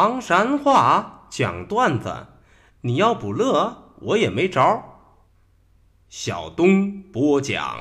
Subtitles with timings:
[0.00, 2.28] 唐山话讲段子，
[2.82, 4.80] 你要不乐，我也没招。
[6.08, 7.80] 小东播讲。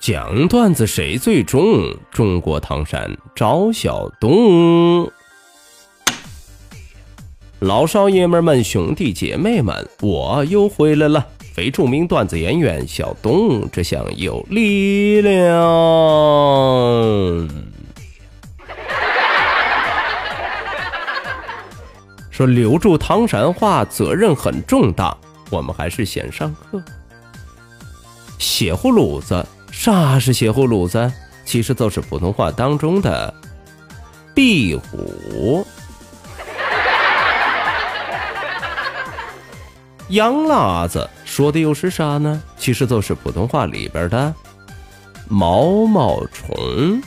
[0.00, 1.94] 讲段子谁最重？
[2.10, 5.12] 中国唐山赵小东，
[7.58, 11.26] 老少爷们们、兄弟姐妹们，我又回来了！
[11.52, 15.52] 非著名段子演员小东，这厢有力量。
[22.30, 25.14] 说留住唐山话责任很重大，
[25.50, 26.82] 我们还是先上课。
[28.38, 29.44] 血葫芦子。
[29.80, 31.10] 啥是血葫芦子？
[31.46, 33.32] 其实就是普通话当中的
[34.34, 35.66] 壁虎。
[40.10, 42.42] 羊喇子说的又是啥呢？
[42.58, 44.34] 其实就是普通话里边的
[45.28, 47.02] 毛毛虫。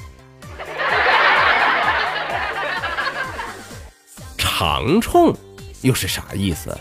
[4.35, 5.31] 长虫
[5.83, 6.75] 又是啥意思？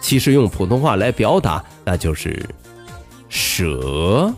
[0.00, 2.48] 其实用普通话来表达，那就是
[3.28, 4.32] 蛇。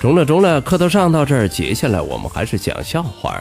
[0.00, 3.38] 中了中了，课都上到这儿，接下来我们还是讲笑话。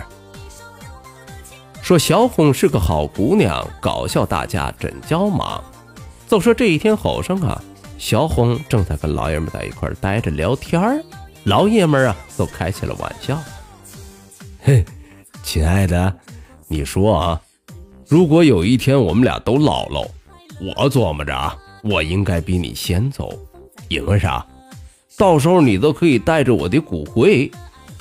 [1.81, 5.63] 说小红是个好姑娘，搞笑大家真叫忙。
[6.27, 7.63] 就说这一天早上啊，
[7.97, 11.01] 小红正在跟老爷们在一块待着聊天，
[11.45, 13.39] 老爷们啊都开起了玩笑。
[14.61, 14.83] 嘿，
[15.41, 16.13] 亲爱的，
[16.67, 17.41] 你说啊，
[18.05, 20.05] 如果有一天我们俩都老了，
[20.59, 23.31] 我琢磨着啊，我应该比你先走，
[23.87, 24.45] 因为啥？
[25.19, 27.51] 到时候你都可以带着我的骨灰，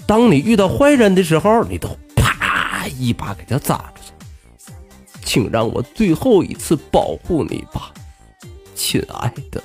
[0.06, 4.72] 当你遇到坏人的时候，你都啪一把给他砸出去。
[5.24, 7.92] 请让我最后一次保护你吧，
[8.76, 9.60] 亲爱的。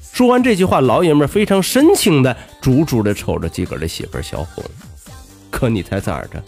[0.00, 4.64] 说完这句话，老爷们非常深情的、猪猪的瞅着自个的媳妇小红。
[5.50, 6.42] 可你猜咋着？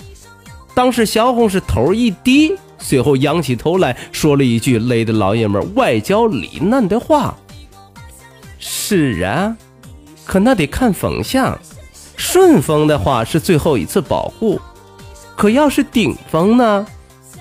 [0.75, 7.37] 当时小红是头一低，随后仰起头来说了一句累得老爷们外焦里嫩的话
[8.59, 9.55] ：“是啊。”
[10.25, 11.57] 可那得看风向，
[12.17, 14.59] 顺风的话是最后一次保护，
[15.37, 16.87] 可要是顶风呢，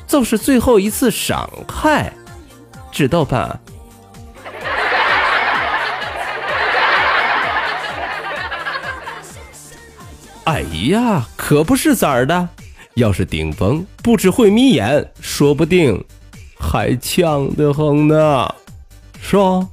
[0.08, 2.12] 就是最后一次伤害，
[2.92, 3.60] 知道吧？
[10.46, 12.50] 哎呀，可不是咋的，
[12.96, 16.04] 要是顶风，不只会眯眼，说不定
[16.60, 18.54] 还呛得慌呢，
[19.22, 19.68] 是吧？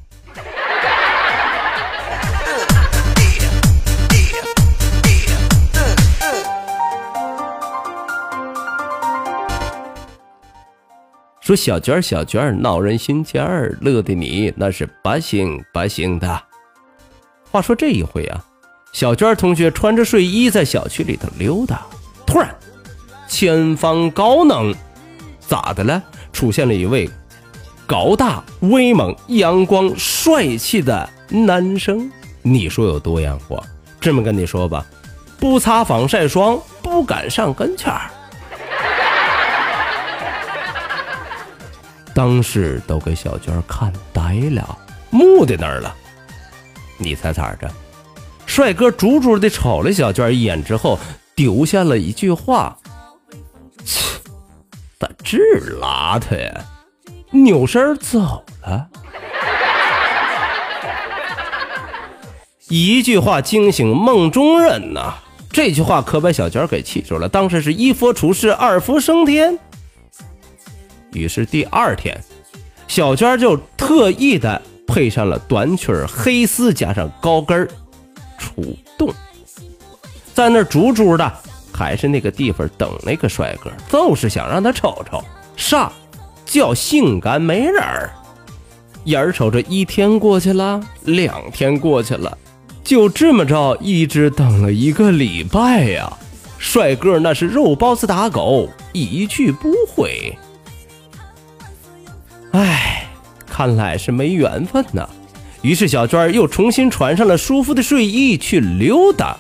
[11.50, 16.40] 说小娟小娟闹人心尖儿，乐的你那是不行不行的。
[17.50, 18.40] 话说这一回啊，
[18.92, 21.84] 小娟同学穿着睡衣在小区里头溜达，
[22.24, 22.54] 突然
[23.26, 24.72] 前方高能，
[25.40, 26.00] 咋的了？
[26.32, 27.10] 出现了一位
[27.84, 32.08] 高大威猛、阳光帅气的男生。
[32.42, 33.60] 你说有多阳光？
[34.00, 34.86] 这么跟你说吧，
[35.40, 38.08] 不擦防晒霜不敢上跟前儿。
[42.14, 44.78] 当时都给小娟看呆了，
[45.10, 45.94] 木在那儿了。
[46.98, 47.70] 你猜咋着？
[48.46, 50.98] 帅哥足足的瞅了小娟一眼之后，
[51.36, 52.76] 丢下了一句话
[53.86, 54.18] ：“切，
[54.98, 55.38] 咋这
[55.80, 56.64] 邋遢呀？”
[57.30, 58.88] 扭身走了。
[62.68, 65.14] 一句话惊醒梦中人呐！
[65.52, 67.28] 这句话可把小娟给气住了。
[67.28, 69.58] 当时是一佛出世，二佛升天。
[71.12, 72.18] 于是第二天，
[72.88, 77.68] 小娟就特意的配上了短裙黑丝加上高跟
[78.38, 79.12] 出动，
[80.34, 81.32] 在那猪猪的
[81.72, 85.22] 还是那个地方等那个帅哥，就是想让他瞅瞅
[85.56, 85.92] 啥
[86.46, 88.10] 叫性感美人儿。
[89.04, 92.36] 眼瞅着一天过去了，两天过去了，
[92.84, 96.12] 就这么着一直等了一个礼拜呀。
[96.58, 100.36] 帅哥那是肉包子打狗，一去不回。
[103.60, 105.06] 看来是没缘分呐。
[105.60, 109.36] 于是小娟又重新穿上了舒服的睡衣去溜达。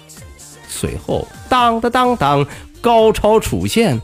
[0.68, 2.46] 随后，当当当当，
[2.82, 3.98] 高潮出现。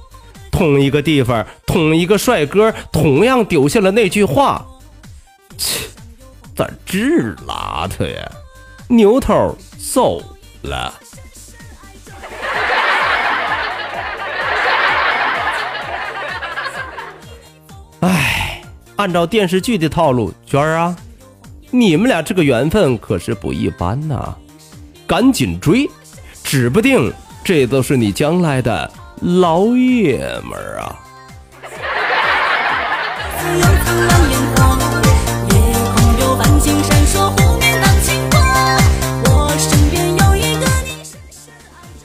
[0.50, 4.66] 同一个地方，同一个帅哥，同样丢下了那句话
[5.58, 5.84] ：“切，
[6.54, 6.98] 咋这
[7.46, 8.32] 邋遢呀？”
[8.88, 9.54] 扭头
[9.92, 10.22] 走
[10.62, 10.94] 了。
[18.96, 20.96] 按照电视剧的套路，娟儿啊，
[21.70, 24.34] 你们俩这个缘分可是不一般呐，
[25.06, 25.88] 赶紧追，
[26.42, 27.12] 指不定
[27.44, 28.90] 这都是你将来的
[29.20, 30.96] 老爷们儿啊！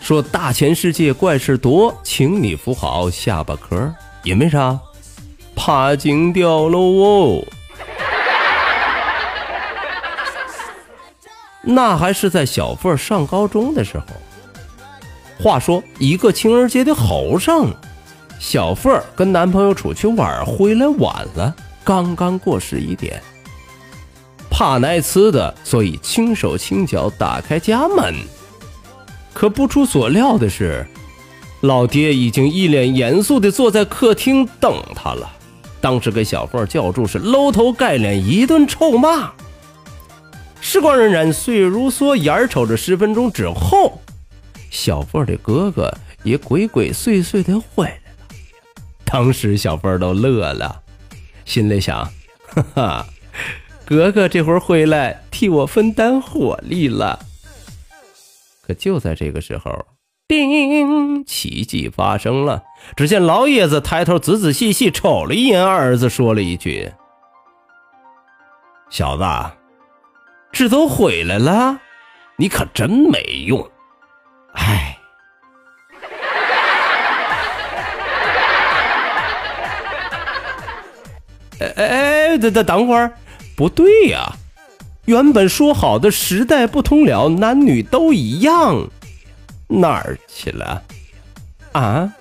[0.01, 3.89] 说大千世界怪事多，请你扶好下巴壳，
[4.23, 4.77] 也没啥？
[5.63, 7.45] 怕惊掉了哦。
[11.61, 14.05] 那还是在小凤上高中的时候。
[15.39, 17.67] 话说，一个情人节的后上，
[18.39, 23.21] 小凤跟男朋友出去玩，回来晚了，刚刚过十一点。
[24.49, 28.15] 怕挨呲的，所以轻手轻脚打开家门。
[29.31, 30.87] 可不出所料的是，
[31.61, 35.31] 老爹已经一脸严肃地坐在客厅等他了。
[35.81, 39.33] 当时给小凤叫住，是搂头盖脸一顿臭骂。
[40.62, 44.00] 时光荏苒，岁月如梭，眼瞅着十分钟之后，
[44.69, 45.92] 小凤的哥哥
[46.24, 48.36] 也鬼鬼祟祟的回来了。
[49.04, 50.83] 当时小凤都乐了，
[51.45, 52.07] 心里想：
[52.48, 53.06] 哈哈，
[53.83, 57.19] 哥哥这会儿回来替我分担火力了。
[58.62, 59.83] 可就在这个时候。
[60.31, 61.25] 叮！
[61.25, 62.63] 奇迹发生了。
[62.95, 66.89] 只见老爷子抬头仔仔细细瞅了一眼二儿子，说了一句
[68.89, 69.25] ：“小子，
[70.54, 71.81] 这都回来了，
[72.38, 73.69] 你可真没用。”
[74.56, 74.98] 哎，
[81.60, 83.12] 哎哎，等等等会儿，
[83.57, 84.31] 不对呀，
[85.04, 88.88] 原本说好的时代不同了，男女都一样。
[89.71, 90.83] 哪儿去了？
[91.71, 92.12] 啊！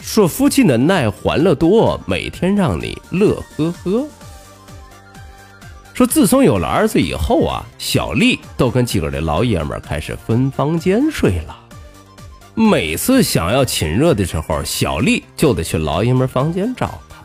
[0.00, 4.06] 说夫妻恩爱欢乐多，每天让你乐呵呵。
[5.94, 11.61] 说自从有了儿子以后啊，小丽都跟几个的老爷们开始分房间睡了。
[12.54, 17.16] 每次想要亲热的时候，小丽就得去老爷们房间找他。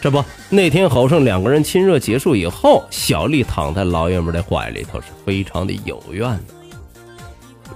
[0.00, 6.44] 这不，那天好胜两个人亲热结束以后，小丽躺在老爷们的怀里头，是非常的有怨的。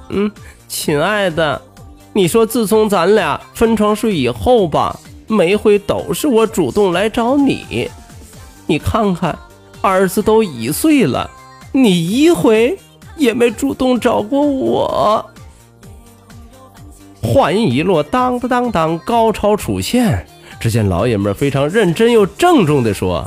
[0.08, 0.32] 嗯，
[0.66, 1.60] 亲爱的，
[2.14, 7.90] 你说自从咱俩分床睡以后吧，每回都是我主动来找你。
[8.66, 9.38] 你看看，
[9.82, 11.30] 儿子都一岁了，
[11.72, 12.78] 你一回
[13.18, 15.30] 也没主动找过我。
[17.24, 20.26] 话音一落，当当当当，高潮出现。
[20.60, 23.26] 只见老爷们非常认真又郑重地说：“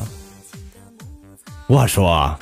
[1.68, 2.38] 我说，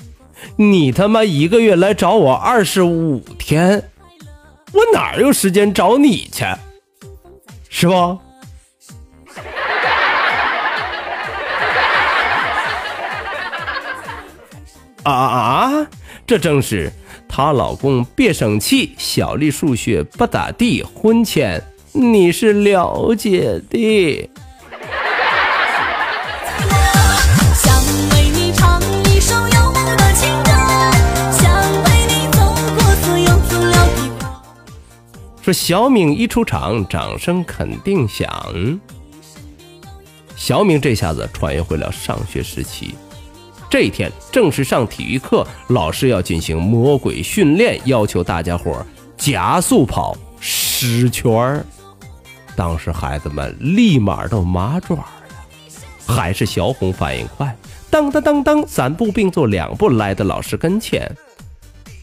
[0.57, 3.89] 你他妈一个月来找我二十五天，
[4.73, 6.45] 我哪有时间找你去？
[7.69, 7.93] 是不？”
[15.03, 15.87] 啊啊！
[16.27, 16.91] 这正是。
[17.37, 21.61] 她老公别生气，小丽数学不咋地，婚前
[21.91, 24.29] 你是了解的。
[35.41, 38.79] 说小敏一出场，掌声肯定响。
[40.37, 42.95] 小敏这下子穿越回了上学时期。
[43.75, 48.81] 这一天正是上体育课，老师要进行魔鬼训练，要求大家伙
[49.17, 51.65] 加速跑十圈儿。
[52.55, 55.05] 当时孩子们立马都麻爪了，
[56.07, 57.53] 还是小红反应快，
[57.89, 61.13] 当当当当，三步并作两步来到老师跟前。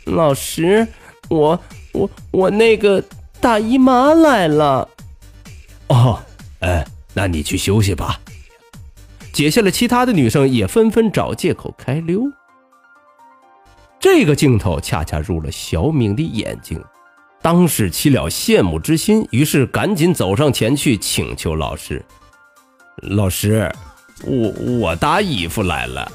[0.05, 0.87] 老师，
[1.31, 1.59] 我
[1.95, 3.03] 我我那个
[3.41, 4.87] 大姨妈来了。
[5.87, 6.21] 哦，
[6.61, 8.21] 哎，那你去休息吧。
[9.33, 12.31] 接下来，其他的女生也纷纷找借口开溜。
[13.99, 16.83] 这个镜头恰恰入了小敏的眼睛，
[17.41, 22.05] 当时起了羡慕之心，于是赶紧走上前去请求老师
[23.03, 23.73] ：“老师，
[24.25, 26.13] 我我搭衣服来了。”“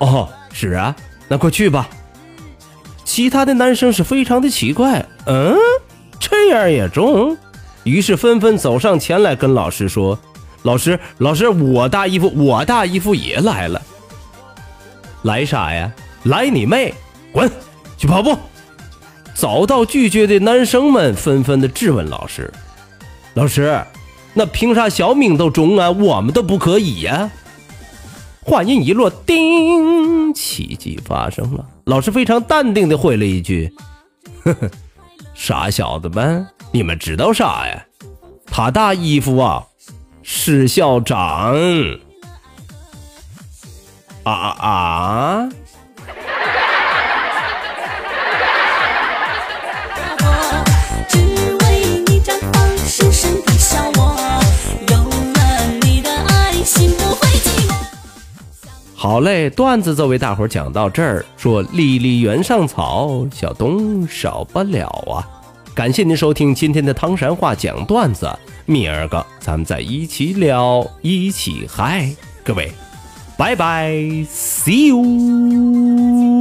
[0.00, 0.96] 哦，是啊，
[1.28, 1.88] 那快去吧。”
[3.04, 5.54] 其他的男生是非常的奇怪，嗯，
[6.18, 7.36] 这样也中，
[7.84, 10.18] 于是纷纷走上前来跟老师说。
[10.64, 13.80] 老师，老师，我大姨夫，我大姨夫也来了。
[15.22, 15.92] 来啥呀？
[16.24, 16.94] 来你妹！
[17.32, 17.50] 滚，
[17.98, 18.34] 去跑步。
[19.34, 22.50] 遭到拒绝的男生们纷纷的质问老师
[23.34, 23.78] ：“老师，
[24.32, 27.30] 那凭啥小明都中啊，我们都不可以呀？
[28.40, 31.66] 话音一落，叮，奇迹发生了。
[31.84, 33.70] 老师非常淡定的回了一句
[34.44, 34.70] ：“呵呵，
[35.34, 37.84] 傻小子们，你们知道啥呀？
[38.46, 39.64] 他大衣服啊，
[40.24, 41.54] 是校长。”
[44.24, 45.48] 啊啊啊！
[58.96, 61.22] 好嘞，段子就为大伙讲到这儿。
[61.36, 65.33] 说离离原上草，小东少不了啊！
[65.74, 68.30] 感谢您收听今天的唐山话讲段子，
[68.64, 72.14] 明儿个咱们再一起聊，一起嗨，
[72.44, 72.70] 各位，
[73.36, 73.90] 拜拜
[74.30, 76.33] ，see you。